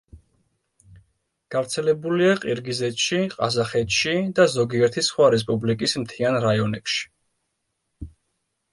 გავრცელებულია 1.55 2.31
ყირგიზეთში, 2.45 3.21
ყაზახეთში 3.35 4.17
და 4.41 4.49
ზოგიერთი 4.57 5.07
სხვა 5.11 5.31
რესპუბლიკის 5.39 5.97
მთიან 6.05 6.43
რაიონებში. 6.51 7.09